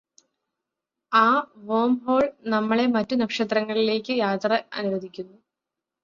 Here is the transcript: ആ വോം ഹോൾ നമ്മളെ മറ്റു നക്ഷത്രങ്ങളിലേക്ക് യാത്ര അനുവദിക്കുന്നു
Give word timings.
ആ 1.11 1.25
വോം 1.63 1.91
ഹോൾ 2.05 2.23
നമ്മളെ 2.45 2.85
മറ്റു 2.87 3.15
നക്ഷത്രങ്ങളിലേക്ക് 3.15 4.13
യാത്ര 4.17 4.49
അനുവദിക്കുന്നു 4.73 5.37